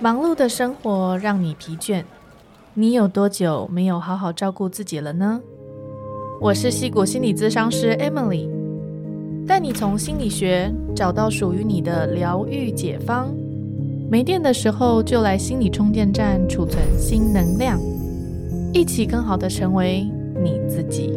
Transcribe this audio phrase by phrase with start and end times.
[0.00, 2.04] 忙碌的生活让你疲倦，
[2.74, 5.40] 你有多久没有好好照顾自己了呢？
[6.40, 8.48] 我是戏骨心理咨商师 Emily，
[9.46, 13.28] 带你从心理学找到属于你的疗愈解方。
[14.08, 17.80] 没电的时候就来心理充电站储存新能量，
[18.72, 20.08] 一起更好的成为
[20.40, 21.12] 你自己。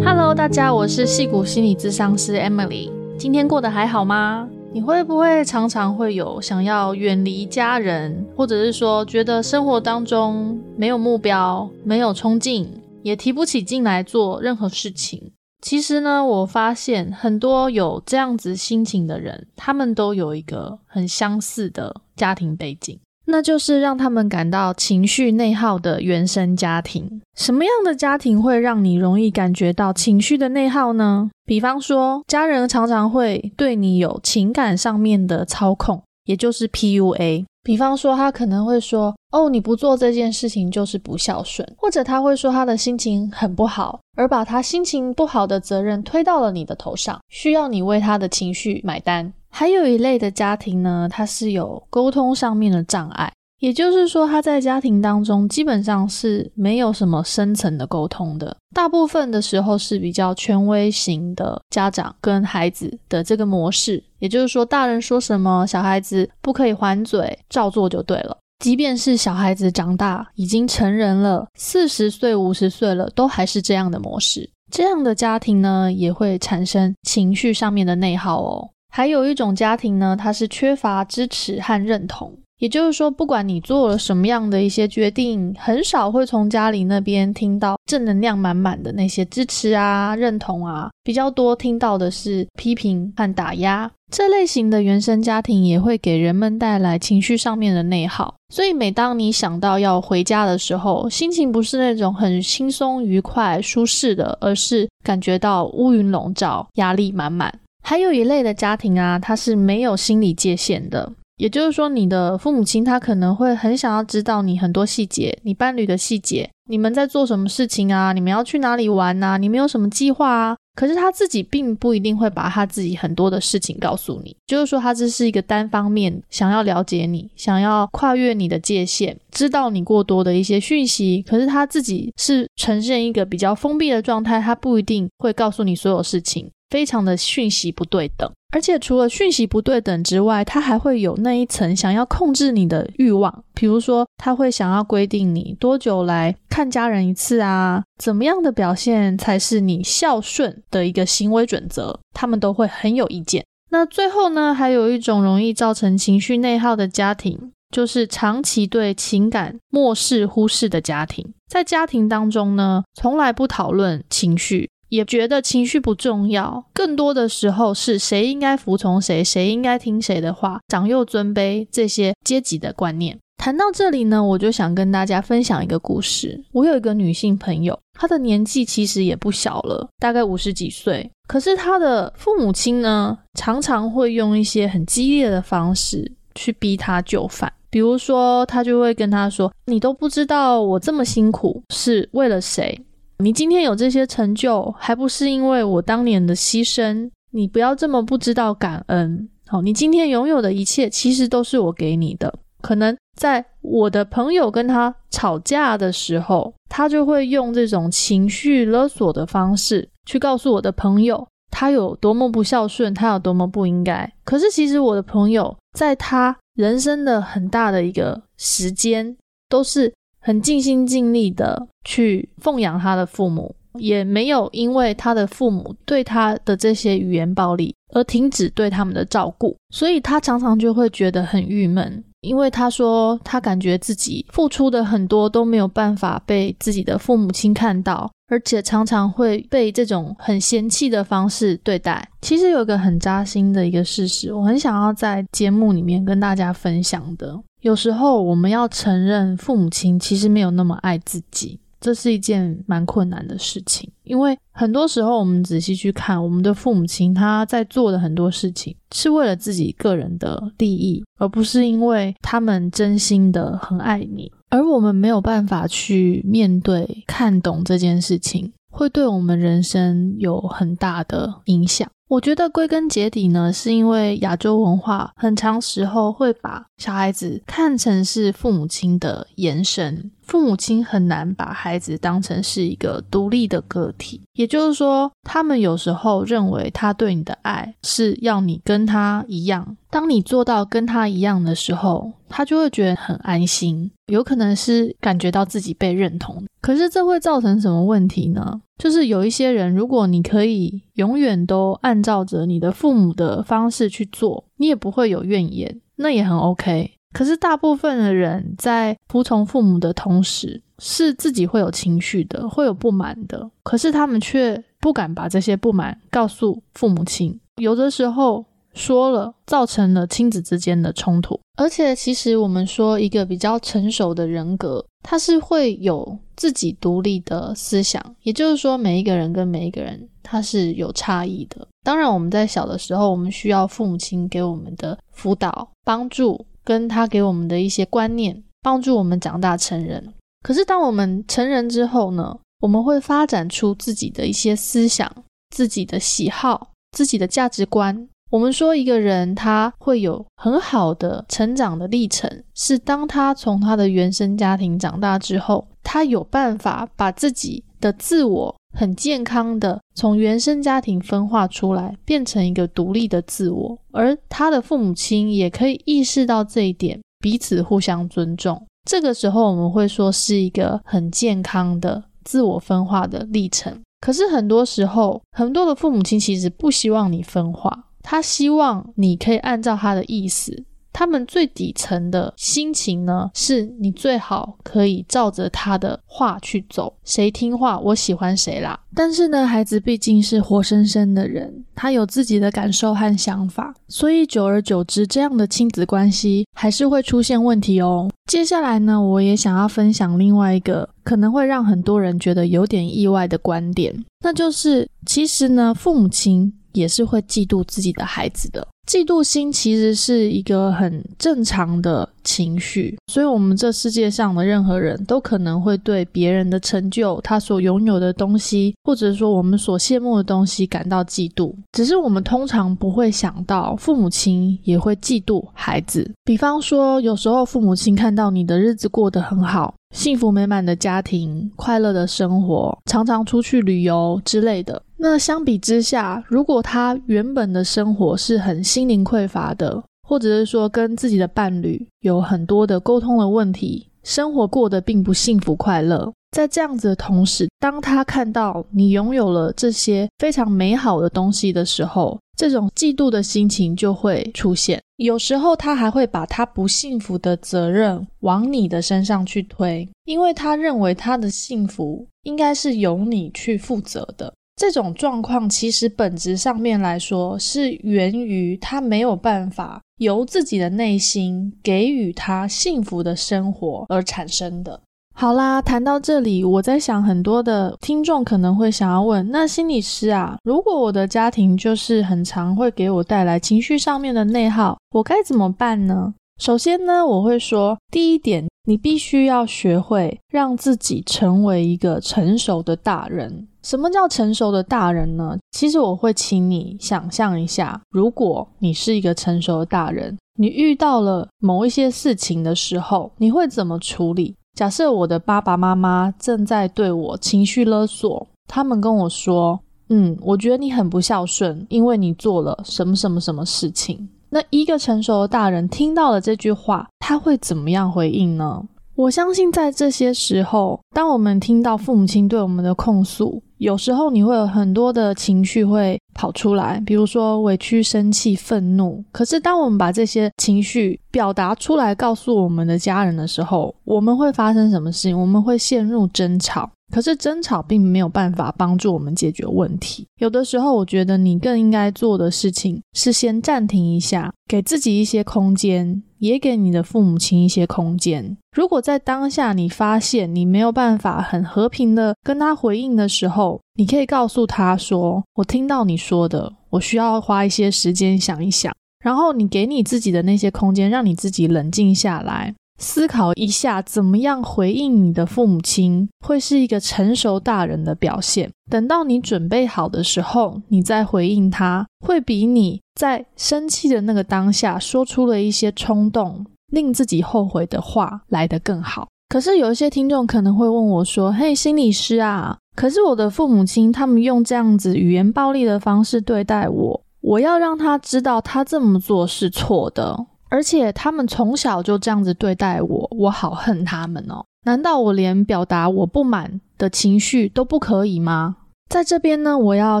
[0.04, 4.46] Hello，大家，我是戏骨心理咨商师 Emily，今天过得还好吗？
[4.74, 12.68] 你会不会常常会有想要远离家人，或者是说觉得生活当中没有目标、没有冲劲，
[13.04, 15.30] 也提不起劲来做任何事情？
[15.62, 22.98] 其实呢，我发现很多有这样子心情的人，他们都有一个很相似的家庭背景。
[23.26, 27.20] 那就是让他们感到情绪内耗的原生家庭。
[27.36, 31.30] 什么样的家庭会让你容易感觉到情绪的内耗呢？
[31.46, 37.44] 比方说，家人常常会对你有情感上面的操控，也就是 PUA。
[37.62, 49.32] 比方说，他可能会说：“哦，你不做这件事情就是不孝顺。”或者他会说他的心情很不好，而把他心情不好的责任推到了你的头上，需要你为他的情绪买单。
[49.56, 68.36] 还有一类的家庭呢，它是有沟通上面的障碍，也就是说，他在家庭当中基本上是没有什么深层的沟通的，大部分的时候是比较权威型的家长跟孩子的这个模式，也就是说，大人说什么，小孩子不可以还嘴，照做就对了。
[68.58, 74.50] 即便是小孩子长大已经成人了，四十岁、五十岁了，都还是这样的模式。
[74.72, 78.70] 这样的家庭呢，也会产生情绪上面的内耗哦。
[78.96, 93.90] 还有一种家庭呢，它是缺乏支持和认同，也就是说，不管你做了什么样的一些决定，很少会从家里那边听到正能量满满的那些支持啊、认同啊，比较多听到的是批评和打压。
[94.12, 107.52] 这类型的原生家庭也会给人们带来情绪上面的内耗，所以每当你想到要回家的时候，心情不是那种很轻松、愉快、舒适的，而是感觉到乌云笼罩，压力满满。
[107.86, 120.56] 还有一类的家庭啊，他是没有心理界限的，也就是说，你的父母亲他可能会很想要知道你很多细节，你伴侣的细节，你们在做什么事情啊，你们要去哪里玩啊，你们有什么计划啊？
[120.74, 131.22] 可是他自己并不一定会把他自己很多的事情告诉你，就是说他这是一个单方面想要了解你，想要跨越你的界限，知道你过多的一些讯息。
[131.28, 136.50] 可是他自己是呈现一个比较封闭的状态，他不一定会告诉你所有事情。
[136.74, 143.44] 非常的讯息不对等，而且除了讯息不对等之外，他还会有那一层想要控制你的欲望。
[143.54, 147.84] 比如说，他会想要规定你多久来看家人一次啊？
[148.02, 151.96] 怎么样的表现才是你孝顺的一个行为准则？
[152.12, 153.46] 他们都会很有意见。
[153.70, 161.24] 那最后呢，还有一种容易造成情绪内耗的家庭，就是长期对情感漠视、忽视的家庭。
[161.48, 164.68] 在家庭当中呢，从来不讨论情绪。
[164.94, 173.18] 也觉得情绪不重要，更多的时候是谁应该服从谁，谁应该听谁的话，长幼尊卑这些阶级的观念。
[173.36, 176.40] 谈到这里呢，我就想跟大家分享一个故事。
[176.52, 181.10] 我有一个女性朋友，她的年纪其实也不小了，大概五十几岁。
[181.26, 187.52] 可是她的父母亲呢，常常会用一些很激烈的方式去逼她就范。
[187.68, 192.80] 比如说，他就会跟她说：“你都不知道我这么辛苦是为了谁。”
[193.24, 197.10] 你今天有这些成就，还不是因为我当年的牺牲？
[197.30, 199.26] 你不要这么不知道感恩。
[199.46, 202.34] 好，你今天拥有的一切，其实都是我给你的。
[202.60, 214.12] 可能在我的朋友跟他吵架的时候，他就会用这种情绪勒索的方式去告诉我的朋友，他有多么不孝顺，他有多么不应该。
[214.24, 219.16] 可是其实我的朋友在他人生的很大的一个时间，
[219.48, 219.90] 都是。
[220.24, 242.08] 很尽心尽力的去奉养他的父母，也没有因为他的父母对他的这些语言暴力而停止对他们的照顾，所以他常常就会觉得很郁闷，因为他说他感觉自己付出的很多都没有办法被自己的父母亲看到，而且常常会被这种很嫌弃的方式对待。
[242.22, 247.38] 其实有一个很扎心的一个事实，我很想要在节目里面跟大家分享的。
[247.64, 253.90] 有时候我们要承认父母亲其实没有那么爱自己，这是一件蛮困难的事情。
[254.02, 264.30] 因为很多时候我们仔细去看，我们的父母亲他在做的很多事情是为了自己个人的利益，而不是因为他们真心的很爱你。
[264.50, 268.52] 而我们没有办法去面对、看懂这件事情。
[268.74, 271.88] 会对我们人生有很大的影响。
[272.08, 284.20] 我觉得归根结底呢，是因为亚洲文化很长时候会把小孩子看成是父母亲的延伸，父母亲很难把孩子当成是一个独立的个体。
[284.32, 296.42] 也就是说，他们有时候认为他对你的爱是要你跟他一样，当你做到跟他一样的时候，他就会觉得很安心，有可能是感觉到自己被认同。
[296.60, 298.60] 可是这会造成什么问题呢？
[298.76, 306.90] 就是有一些人，如果你可以永远都按照着你的父母的方式去做，你也不会有怨言，那也很 OK。
[307.14, 318.44] 可是大部分的人在服从父母的同时，是自己会有情绪的，会有不满的，可是他们却不敢把这些不满告诉父母亲，有的时候。
[318.74, 321.38] 说了，造成了亲子之间的冲突。
[321.56, 328.02] 而且，其实我们说一个比较成熟的人格，他是会有自己独立的思想。
[328.24, 331.64] 也就是说，每一个人跟每一个人他是有差异的。
[331.84, 340.14] 当然，我们在小的时候，我们需要父母亲给我们的辅导、帮助，跟他给我们的一些观念，帮助我们长大成人。
[340.42, 345.10] 可是，当我们成人之后呢，我们会发展出自己的一些思想、
[345.50, 348.08] 自己的喜好、自己的价值观。
[348.30, 368.66] 我们说一个人他会有很好的成长的历程，是当他从他的原生家庭长大之后，他有办法把自己的自我很健康的从原生家庭分化出来，变成一个独立的自我，而他的父母亲也可以意识到这一点，彼此互相尊重。
[368.88, 373.80] 这个时候我们会说是一个很健康的自我分化的历程。
[374.00, 377.86] 可是很多时候，很多的父母亲其实不希望你分化。
[378.02, 388.78] 他希望你可以按照他的意思，他们最底层的心情呢，是你最好可以照着他的话去走，谁听话，我喜欢谁啦。
[388.94, 398.08] 但是呢，孩子毕竟是活生生的人，他有自己的感受和想法，所以久而久之，这样的亲子关系还是会出现问题哦。
[398.30, 403.92] 接下来呢，我也想要分享另外一个可能会让很多人觉得有点意外的观点，
[404.22, 406.54] 那就是其实呢，父母亲。
[406.74, 421.54] 也是会嫉妒自己的孩子的，嫉妒心其实是一个很正常的情绪，所以，我们这世界上的任何人都可能会对别人的成就、他所拥有的东西，或者说我们所羡慕的东西感到嫉妒。
[421.72, 426.10] 只是我们通常不会想到，父母亲也会嫉妒孩子。
[426.24, 434.82] 比方说，有时候父母亲看到你的日子过得很好，幸福美满的家庭、快乐的生活，常常出去旅游之类的。
[434.96, 454.82] 那相比之下，如果他原本的生活是很心灵匮乏的，或者是说跟自己的伴侣有很多的沟通的问题，生活过得并不幸福快乐，在这样子的同时，当他看到你拥有了这些非常美好的东西的时候，这种嫉妒的心情就会出现。
[454.96, 464.32] 有时候他还会把他不幸福的责任往你的身上去推，因为他认为他的幸福应该是由你去负责的。
[464.54, 474.80] 这种状况其实本质上面来说，是源于他没有办法由自己的内心给予他幸福的生活而产生的。
[475.16, 486.12] 好啦，谈到这里，我在想，很多的听众可能会想要问：那心理师啊，如果我的家庭就是很常会给我带来情绪上面的内耗，我该怎么办呢？
[486.38, 493.46] 首先呢，我会说，第一点，你必须要学会让自己成为一个成熟的大人。
[493.62, 495.38] 什么叫成熟的大人呢？
[495.52, 504.34] 其实我会请你想象一下，如果你是一个成熟的大人，你遇到了某一些事情的时候，你会怎么处理？
[504.54, 509.58] 假设我的爸爸妈妈正在对我情绪勒索，他们跟我说
[509.90, 518.62] ：“嗯，我觉得你很不孝顺，因为你做了什么什么什么事情。”那一个成熟的大人听到了这句话，他会怎么样回应呢？
[518.94, 529.02] 我相信在这些时候，当我们听到父母亲对我们的控诉，有时候你会有很多的情绪会跑出来，比如说委屈、生气、愤怒。
[529.10, 535.18] 可是，当我们把这些情绪表达出来，告诉我们的家人的时候，我们会发生什么事情？
[535.18, 536.70] 我们会陷入争吵。
[536.94, 540.06] 可是争吵并没有办法帮助我们解决问题。
[540.20, 548.36] 有的时候，我觉得你更应该做的事情是先暂停一下，给自己一些空间，也给你的父母亲一些空间。
[548.56, 558.72] 如果在当下你发现你没有办法很和平的跟他回应的时候，你可以告诉他说：“我听到你说的，我需要花一些时间想一想。”
[559.02, 562.54] 然后你给你自己的那些空间，让你自己冷静下来。
[562.78, 568.50] 思考一下，怎么样回应你的父母亲，会是一个成熟大人的表现。
[568.70, 579.08] 等到你准备好的时候，你再回应他，会比你在生气的那个当下说出了一些冲动、令自己后悔的话来得更好。
[579.28, 594.44] 可是有一些听众可能会问我说：“嘿，心理师啊，可是我的父母亲他们用这样子语言暴力的方式对待我，我要让他知道他这么做是错的。”而且他们从小就这样子对待我，我好恨他们哦！
[594.62, 598.58] 难道我连表达我不满的情绪都不可以吗？
[598.88, 600.00] 在这边呢，我要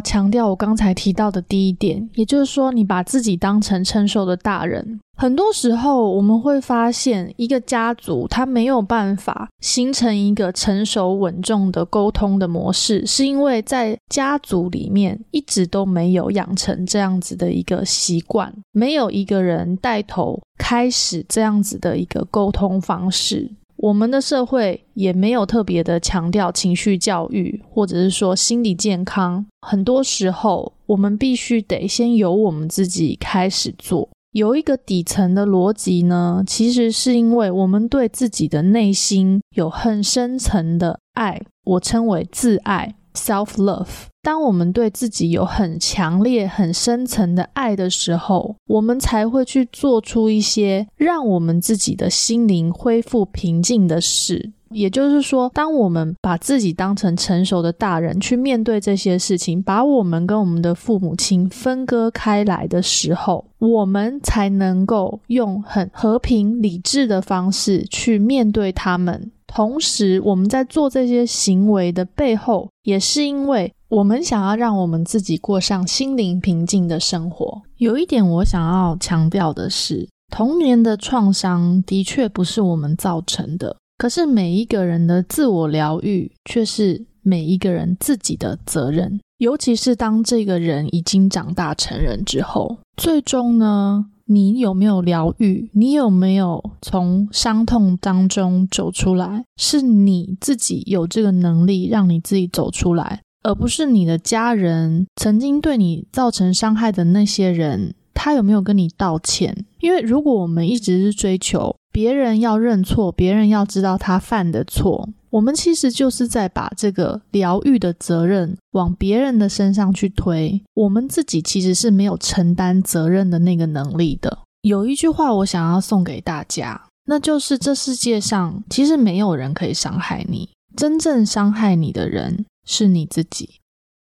[0.00, 5.00] 强调我刚才提到的第一点，也就是说，你把自己当成成熟的大人。
[5.16, 23.50] 很多时候，我们会发现，一个家族它没有办法形成一个成熟稳重的沟通的模式，是因为在家族里面一直都没有养成这样子的一个习惯，没有一个人带头开始这样子的一个沟通方式。
[23.76, 29.44] 我们的社会也没有特别的强调情绪教育，或者是说心理健康。
[29.60, 34.08] 很多时候，我们必须得先由我们自己开始做。
[34.32, 43.88] 有一个底层的逻辑呢，其实是因为我们对自己的内心有很深层的爱，我称为自爱 （self love）。
[44.22, 54.52] 当我们对自己有很强烈、很深层的爱的时候，我们才会去做出一些让我们自己的心灵恢复平静的事。
[54.70, 69.30] 也就是说，当我们把自己当成成熟的大人去面对这些事情，把我们跟我们的父母亲分割开来的时候，我们才能够用很和平、理智的方式去面对他们。
[69.54, 73.72] 同时，我们在做这些行为的背后，也是因为。
[73.88, 77.62] 我们想要让我们自己过上心灵平静的生活。
[77.76, 89.20] 有一点我想要强调的是，童年的创伤的确不是我们造成的，可是每一个人的自我疗愈却是每一个人自己的责任。
[89.38, 95.70] 尤其是当这个人已经长大成人之后，最终呢，你有没有疗愈？
[95.74, 99.44] 你有没有从伤痛当中走出来？
[99.56, 103.20] 是你自己有这个能力，让你自己走出来。
[103.42, 109.66] 而不是你的家人曾经对你造成伤害的那些人，他有没有跟你道歉？
[109.80, 124.40] 因为如果我们一直是追求别人要认错，别人要知道他犯的错，我们其实就是在把这个疗愈的责任往别人的身上去推，我们自己其实是没有承担责任的那个能力的。
[124.62, 132.44] 有一句话我想要送给大家，那就是这世界上其实没有人可以伤害你，真正伤害你的人。
[132.66, 133.60] 是你自己。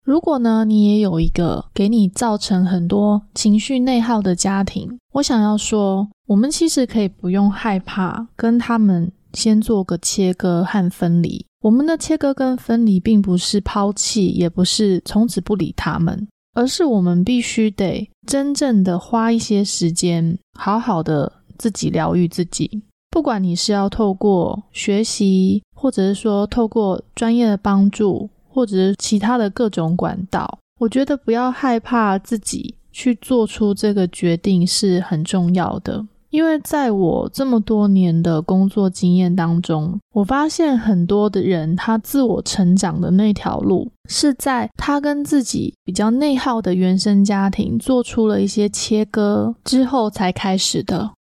[0.08, 11.46] 如果呢，你也有一个给你造成很多情绪内耗的家庭，我想要说，我们其实可以不用害怕跟他们先做个切割和分离。
[11.62, 22.82] 我们的切割跟分离，并不是抛弃，也不是从此不理他们，而是我们必须得真正的花一些时间，好好的自己疗愈自己。
[23.10, 28.30] 不管你是要透过学习，或者是说透过专业的帮助。
[28.58, 36.04] 或者是其他的各种管道，我觉得不要害怕自己去做出这个决定是很重要的。
[36.32, 51.12] 因为在我这么多年的工作经验当中，我发现很多的人他自我成长的那条路是在他跟自己比较内耗的原生家庭做出了一些切割之后才开始的。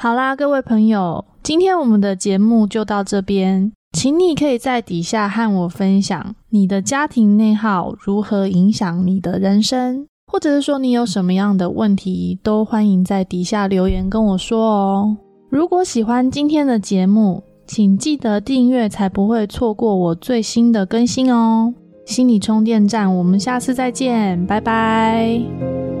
[0.00, 3.70] 好啦，各位朋友，今天我们的节目就到这边。
[3.92, 15.16] 请你可以在底下和我分享你的家庭内耗如何影响你的人生，或者是说你有什么样的问题，都欢迎在底下留言跟我说哦。
[15.50, 21.74] 如果喜欢今天的节目，请记得订阅，才不会错过我最新的更新哦。
[22.06, 25.99] 心理充电站，我们下次再见，拜拜。